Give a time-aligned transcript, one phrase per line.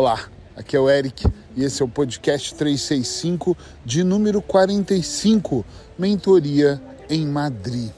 [0.00, 5.64] Olá, aqui é o Eric e esse é o podcast 365 de número 45,
[5.98, 7.90] Mentoria em Madrid.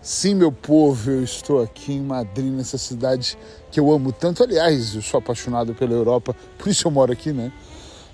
[0.00, 3.36] Sim, meu povo, eu estou aqui em Madrid, nessa cidade
[3.72, 4.44] que eu amo tanto.
[4.44, 7.52] Aliás, eu sou apaixonado pela Europa, por isso eu moro aqui, né?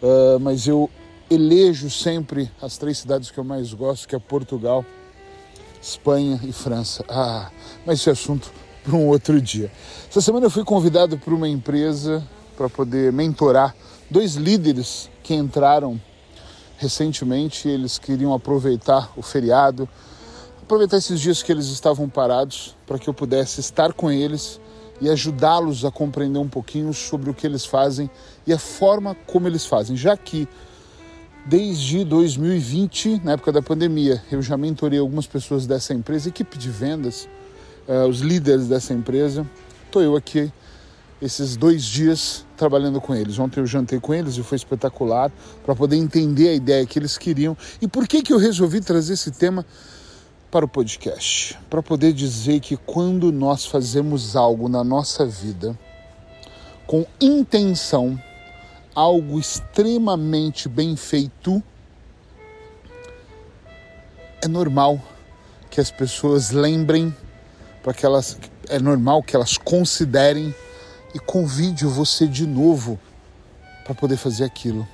[0.02, 0.88] Uh, mas eu
[1.30, 4.82] elejo sempre as três cidades que eu mais gosto, que é Portugal,
[5.80, 7.04] Espanha e França.
[7.08, 7.50] Ah,
[7.86, 8.52] mas esse assunto
[8.82, 9.70] para um outro dia.
[10.08, 12.26] Essa semana eu fui convidado por uma empresa
[12.56, 13.74] para poder mentorar
[14.10, 16.00] dois líderes que entraram
[16.76, 17.68] recentemente.
[17.68, 19.88] Eles queriam aproveitar o feriado
[20.70, 24.60] aproveitar esses dias que eles estavam parados para que eu pudesse estar com eles
[25.00, 28.08] e ajudá-los a compreender um pouquinho sobre o que eles fazem
[28.46, 30.46] e a forma como eles fazem, já que
[31.50, 36.70] desde 2020, na época da pandemia, eu já mentorei algumas pessoas dessa empresa, equipe de
[36.70, 37.28] vendas,
[37.88, 39.44] uh, os líderes dessa empresa.
[39.84, 40.52] Estou eu aqui
[41.20, 43.36] esses dois dias trabalhando com eles.
[43.40, 45.32] Ontem eu jantei com eles e foi espetacular
[45.66, 49.14] para poder entender a ideia que eles queriam e por que que eu resolvi trazer
[49.14, 49.66] esse tema
[50.52, 55.76] para o podcast, para poder dizer que quando nós fazemos algo na nossa vida
[56.86, 58.16] com intenção,
[58.94, 61.62] algo extremamente bem feito,
[64.42, 65.00] é normal
[65.70, 67.14] que as pessoas lembrem,
[67.82, 70.54] para que elas é normal que elas considerem
[71.14, 72.98] e convide você de novo
[73.84, 74.86] para poder fazer aquilo.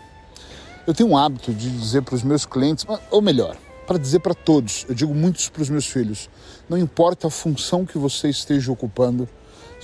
[0.86, 4.34] Eu tenho um hábito de dizer para os meus clientes, ou melhor, para dizer para
[4.34, 6.30] todos, eu digo muitos para os meus filhos,
[6.68, 9.28] não importa a função que você esteja ocupando,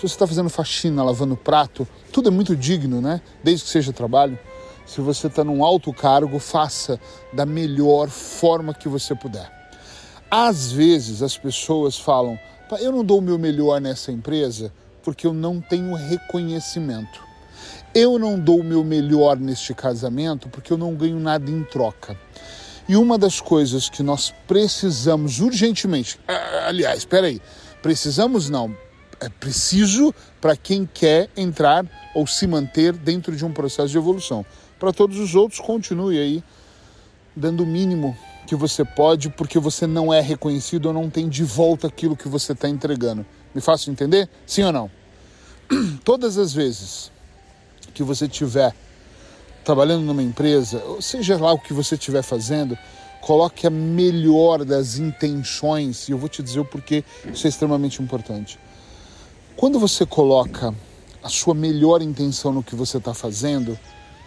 [0.03, 3.21] se você está fazendo faxina, lavando prato, tudo é muito digno, né?
[3.45, 4.37] Desde que seja trabalho.
[4.85, 6.99] Se você está num alto cargo, faça
[7.33, 9.49] da melhor forma que você puder.
[10.29, 12.37] Às vezes as pessoas falam,
[12.81, 14.73] eu não dou o meu melhor nessa empresa
[15.05, 17.21] porque eu não tenho reconhecimento.
[17.95, 22.19] Eu não dou o meu melhor neste casamento porque eu não ganho nada em troca.
[22.89, 26.19] E uma das coisas que nós precisamos urgentemente,
[26.67, 27.41] aliás, espera aí,
[27.81, 28.75] precisamos não,
[29.23, 34.45] é preciso para quem quer entrar ou se manter dentro de um processo de evolução.
[34.81, 36.45] Para todos os outros, continue aí
[37.37, 38.17] dando o mínimo
[38.47, 42.29] que você pode, porque você não é reconhecido ou não tem de volta aquilo que
[42.29, 43.25] você está entregando.
[43.55, 44.29] Me faço entender?
[44.45, 44.91] Sim ou não?
[46.05, 47.13] Todas as vezes
[47.95, 48.75] que você tiver
[49.65, 52.77] trabalhando numa empresa, seja lá o que você estiver fazendo,
[53.21, 58.03] coloque a melhor das intenções, e eu vou te dizer o porquê isso é extremamente
[58.03, 58.59] importante.
[59.57, 60.75] Quando você coloca
[61.23, 63.79] a sua melhor intenção no que você está fazendo,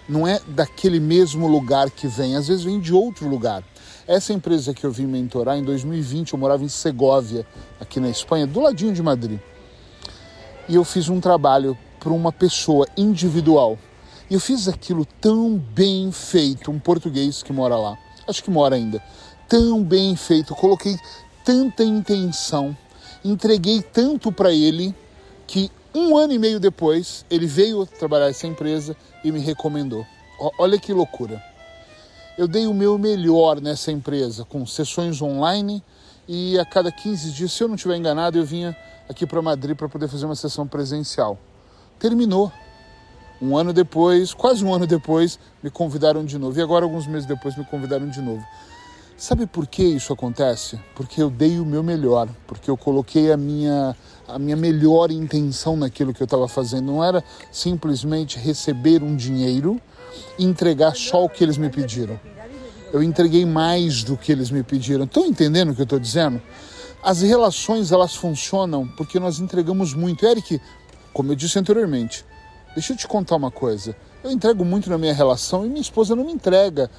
[0.08, 3.64] não é daquele mesmo lugar que vem, às vezes vem de outro lugar.
[4.08, 7.46] Essa empresa que eu vim mentorar em 2020, eu morava em Segóvia,
[7.80, 9.40] aqui na Espanha, do ladinho de Madrid.
[10.70, 13.80] E eu fiz um trabalho para uma pessoa individual
[14.30, 17.98] e eu fiz aquilo tão bem feito, um português que mora lá,
[18.28, 19.02] acho que mora ainda,
[19.50, 20.98] tão bem feito, coloquei
[21.44, 22.76] tanta intenção,
[23.24, 24.96] entreguei tanto para ele
[25.48, 30.06] que um ano e meio depois ele veio trabalhar essa empresa e me recomendou.
[30.60, 31.42] Olha que loucura.
[32.38, 35.82] Eu dei o meu melhor nessa empresa, com sessões online
[36.28, 38.76] e a cada 15 dias, se eu não estiver enganado, eu vinha
[39.08, 41.38] aqui para Madrid para poder fazer uma sessão presencial.
[42.00, 42.52] Terminou.
[43.42, 46.58] Um ano depois, quase um ano depois, me convidaram de novo.
[46.58, 48.44] E agora, alguns meses depois, me convidaram de novo.
[49.18, 50.78] Sabe por que isso acontece?
[50.94, 53.96] Porque eu dei o meu melhor, porque eu coloquei a minha,
[54.28, 56.88] a minha melhor intenção naquilo que eu estava fazendo.
[56.88, 59.80] Não era simplesmente receber um dinheiro
[60.38, 62.20] e entregar só o que eles me pediram.
[62.92, 65.06] Eu entreguei mais do que eles me pediram.
[65.06, 66.42] Estão entendendo o que eu estou dizendo?
[67.02, 70.26] As relações elas funcionam porque nós entregamos muito.
[70.26, 70.60] Eric,
[71.14, 72.26] como eu disse anteriormente,
[72.76, 73.96] Deixa eu te contar uma coisa.
[74.22, 76.92] Eu entrego muito na minha relação e minha esposa não me entrega.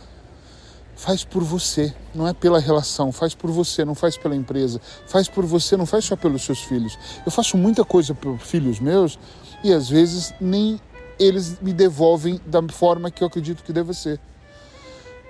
[0.97, 5.29] Faz por você, não é pela relação, faz por você, não faz pela empresa, faz
[5.29, 6.99] por você, não faz só pelos seus filhos.
[7.25, 9.19] Eu faço muita coisa para filhos meus
[9.63, 10.81] e às vezes nem
[11.19, 14.19] eles me devolvem da forma que eu acredito que deve ser.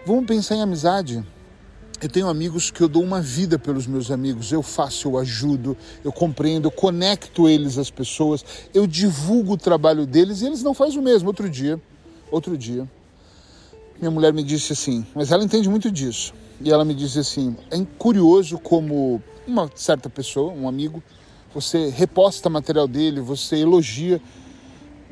[0.06, 1.24] Vamos pensar em amizade.
[2.00, 4.52] Eu tenho amigos que eu dou uma vida pelos meus amigos.
[4.52, 10.06] Eu faço, eu ajudo, eu compreendo, eu conecto eles às pessoas, eu divulgo o trabalho
[10.06, 11.28] deles e eles não fazem o mesmo.
[11.28, 11.80] Outro dia,
[12.30, 12.88] outro dia,
[13.98, 16.34] minha mulher me disse assim, mas ela entende muito disso.
[16.60, 21.02] E ela me disse assim: é curioso como uma certa pessoa, um amigo,
[21.54, 24.20] você reposta material dele, você elogia,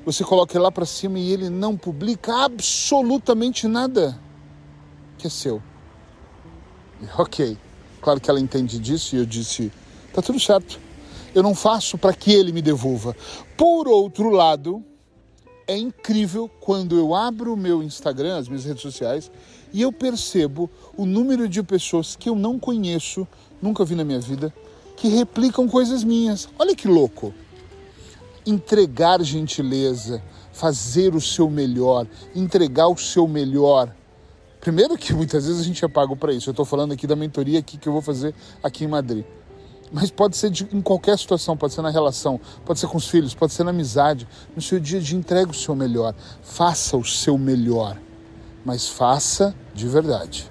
[0.04, 4.18] você coloca ele lá para cima e ele não publica absolutamente nada
[5.18, 5.62] que é seu.
[7.18, 7.58] Ok,
[8.04, 9.72] Claro que ela entende disso e eu disse:
[10.12, 10.78] tá tudo certo.
[11.34, 13.16] Eu não faço para que ele me devolva.
[13.56, 14.84] Por outro lado,
[15.66, 19.30] é incrível quando eu abro o meu Instagram, as minhas redes sociais,
[19.72, 23.26] e eu percebo o número de pessoas que eu não conheço,
[23.60, 24.52] nunca vi na minha vida,
[24.96, 26.48] que replicam coisas minhas.
[26.58, 27.34] Olha que louco!
[28.46, 30.22] Entregar gentileza,
[30.52, 33.94] fazer o seu melhor, entregar o seu melhor.
[34.60, 36.48] Primeiro que muitas vezes a gente é pago para isso.
[36.48, 39.24] Eu estou falando aqui da mentoria aqui que eu vou fazer aqui em Madrid.
[39.92, 43.08] Mas pode ser de, em qualquer situação, pode ser na relação, pode ser com os
[43.08, 44.26] filhos, pode ser na amizade.
[44.54, 46.14] No seu dia de entrega o seu melhor.
[46.42, 47.96] Faça o seu melhor,
[48.64, 50.50] mas faça de verdade.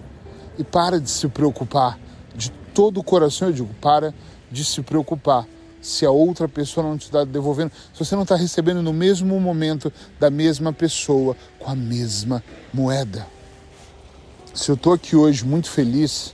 [0.57, 2.00] E para de se preocupar
[2.35, 4.13] de todo o coração, eu digo, para
[4.51, 5.47] de se preocupar
[5.81, 9.38] se a outra pessoa não te está devolvendo, se você não está recebendo no mesmo
[9.39, 12.41] momento da mesma pessoa com a mesma
[12.74, 13.27] moeda.
[14.53, 16.33] Se eu estou aqui hoje muito feliz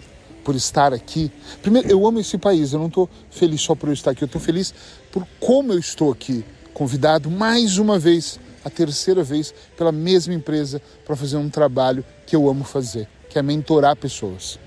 [0.50, 1.32] por estar aqui,
[1.62, 4.26] primeiro eu amo esse país, eu não estou feliz só por eu estar aqui, eu
[4.26, 4.74] estou feliz
[5.12, 6.44] por como eu estou aqui,
[6.74, 12.36] convidado mais uma vez, a terceira vez, pela mesma empresa para fazer um trabalho que
[12.36, 14.58] eu amo fazer, que é mentorar pessoas.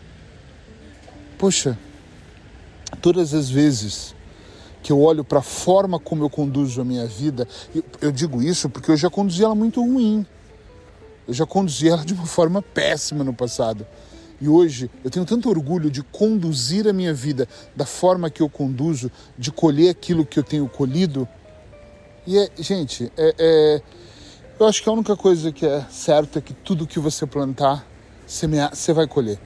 [1.37, 1.77] Poxa,
[3.01, 4.15] todas as vezes
[4.85, 8.41] que eu olho para a forma como eu conduzo a minha vida, eu, eu digo
[8.41, 10.25] isso porque eu já conduzi ela muito ruim.
[11.27, 13.85] Eu já conduzi ela de uma forma péssima no passado.
[14.43, 18.49] E hoje eu tenho tanto orgulho de conduzir a minha vida da forma que eu
[18.49, 19.09] conduzo,
[19.39, 21.29] de colher aquilo que eu tenho colhido.
[22.27, 23.83] E é, gente, é, é,
[24.59, 27.87] eu acho que a única coisa que é certa é que tudo que você plantar,
[28.27, 29.39] semear, você vai colher.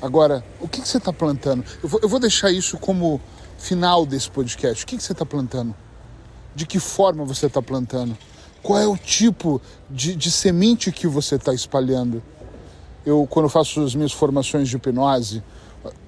[0.00, 1.64] Agora, o que, que você está plantando?
[1.82, 3.20] Eu vou, eu vou deixar isso como
[3.58, 4.84] final desse podcast.
[4.84, 5.74] O que, que você está plantando?
[6.54, 8.16] De que forma você está plantando?
[8.62, 12.22] Qual é o tipo de, de semente que você está espalhando?
[13.04, 15.42] Eu, quando faço as minhas formações de hipnose,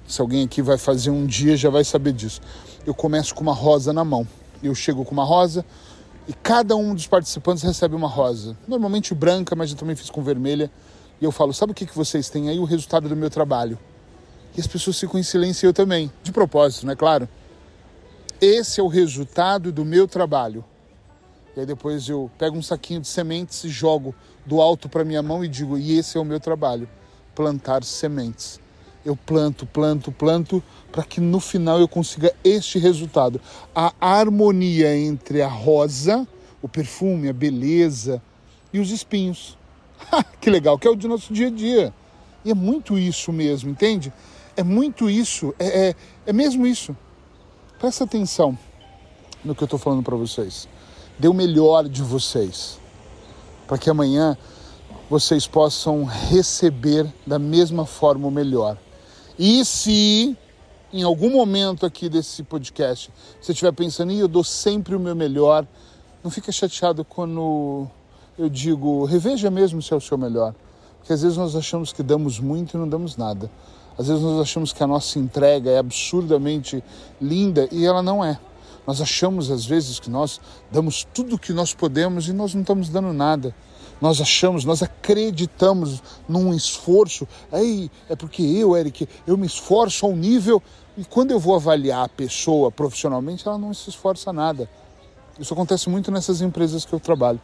[0.07, 2.41] se alguém aqui vai fazer um dia já vai saber disso.
[2.87, 4.27] Eu começo com uma rosa na mão.
[4.63, 5.65] Eu chego com uma rosa
[6.27, 8.57] e cada um dos participantes recebe uma rosa.
[8.67, 10.71] Normalmente branca, mas eu também fiz com vermelha.
[11.21, 12.59] E eu falo: sabe o que, que vocês têm aí?
[12.59, 13.79] O resultado do meu trabalho.
[14.57, 16.11] E as pessoas ficam em silêncio eu também.
[16.23, 17.29] De propósito, não é claro?
[18.41, 20.65] Esse é o resultado do meu trabalho.
[21.57, 24.15] E aí depois eu pego um saquinho de sementes e jogo
[24.45, 26.87] do alto para minha mão e digo: e esse é o meu trabalho,
[27.35, 28.61] plantar sementes.
[29.03, 30.63] Eu planto, planto, planto
[30.93, 33.41] para que no final eu consiga este resultado.
[33.75, 36.29] A harmonia entre a rosa,
[36.61, 38.21] o perfume, a beleza
[38.73, 39.57] e os espinhos.
[40.41, 41.95] que legal, que é o do nosso dia a dia.
[42.45, 44.13] E é muito isso mesmo, entende?
[44.57, 45.95] É muito isso, é, é,
[46.27, 46.95] é mesmo isso.
[47.79, 48.59] Presta atenção
[49.45, 50.69] no que eu estou falando para vocês.
[51.19, 52.79] Dê o melhor de vocês,
[53.67, 54.37] para que amanhã
[55.09, 58.77] vocês possam receber da mesma forma o melhor.
[59.39, 60.37] E se
[60.93, 63.11] em algum momento aqui desse podcast
[63.41, 65.67] você estiver pensando, e eu dou sempre o meu melhor,
[66.23, 67.87] não fica chateado quando
[68.39, 70.55] eu digo, reveja mesmo se é o seu melhor.
[70.99, 73.51] Porque às vezes nós achamos que damos muito e não damos nada.
[73.99, 76.83] Às vezes nós achamos que a nossa entrega é absurdamente
[77.21, 78.39] linda e ela não é.
[78.87, 80.41] Nós achamos às vezes que nós
[80.71, 83.55] damos tudo o que nós podemos e nós não estamos dando nada.
[84.01, 87.27] Nós achamos, nós acreditamos num esforço.
[87.51, 90.63] Aí é porque eu, Eric, eu me esforço a um nível
[90.97, 94.69] e quando eu vou avaliar a pessoa profissionalmente, ela não se esforça nada.
[95.39, 97.41] Isso acontece muito nessas empresas que eu trabalho.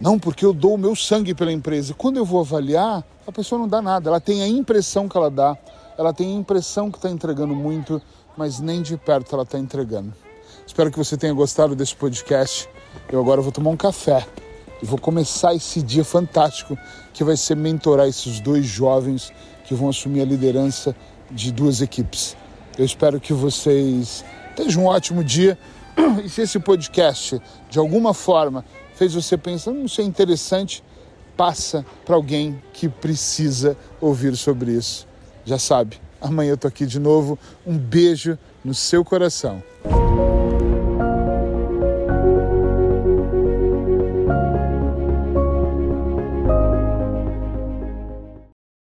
[0.00, 1.92] Não, porque eu dou o meu sangue pela empresa.
[1.92, 4.08] Quando eu vou avaliar, a pessoa não dá nada.
[4.08, 5.56] Ela tem a impressão que ela dá,
[5.96, 8.00] ela tem a impressão que está entregando muito,
[8.36, 10.12] mas nem de perto ela está entregando.
[10.68, 12.68] Espero que você tenha gostado desse podcast.
[13.10, 14.24] Eu agora vou tomar um café
[14.82, 16.78] e vou começar esse dia fantástico
[17.14, 19.32] que vai ser mentorar esses dois jovens
[19.64, 20.94] que vão assumir a liderança
[21.30, 22.36] de duas equipes.
[22.76, 24.22] Eu espero que vocês
[24.54, 25.58] tenham um ótimo dia.
[26.22, 28.62] E se esse podcast, de alguma forma,
[28.94, 30.84] fez você pensar, não sei, interessante,
[31.34, 35.08] passa para alguém que precisa ouvir sobre isso.
[35.46, 37.38] Já sabe, amanhã eu tô aqui de novo.
[37.66, 39.62] Um beijo no seu coração.